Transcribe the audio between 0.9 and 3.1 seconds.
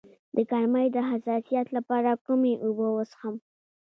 د حساسیت لپاره کومې اوبه